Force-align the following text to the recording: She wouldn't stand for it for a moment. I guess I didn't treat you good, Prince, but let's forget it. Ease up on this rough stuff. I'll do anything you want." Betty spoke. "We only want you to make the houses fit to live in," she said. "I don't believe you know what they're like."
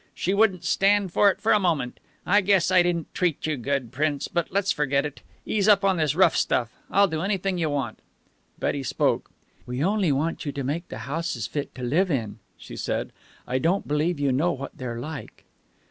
She 0.15 0.33
wouldn't 0.33 0.63
stand 0.63 1.13
for 1.13 1.29
it 1.29 1.39
for 1.39 1.51
a 1.51 1.59
moment. 1.59 1.99
I 2.25 2.41
guess 2.41 2.71
I 2.71 2.81
didn't 2.81 3.13
treat 3.13 3.45
you 3.45 3.55
good, 3.55 3.91
Prince, 3.91 4.27
but 4.27 4.51
let's 4.51 4.71
forget 4.71 5.05
it. 5.05 5.21
Ease 5.45 5.67
up 5.67 5.85
on 5.85 5.97
this 5.97 6.15
rough 6.15 6.35
stuff. 6.35 6.73
I'll 6.89 7.07
do 7.07 7.21
anything 7.21 7.59
you 7.59 7.69
want." 7.69 7.99
Betty 8.57 8.81
spoke. 8.81 9.29
"We 9.67 9.83
only 9.83 10.11
want 10.11 10.43
you 10.43 10.51
to 10.53 10.63
make 10.63 10.87
the 10.87 10.97
houses 11.05 11.45
fit 11.45 11.75
to 11.75 11.83
live 11.83 12.09
in," 12.09 12.39
she 12.57 12.75
said. 12.75 13.11
"I 13.47 13.59
don't 13.59 13.87
believe 13.87 14.19
you 14.19 14.31
know 14.31 14.51
what 14.51 14.75
they're 14.75 14.99
like." 14.99 15.43